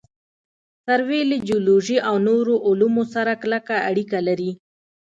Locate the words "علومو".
2.67-3.03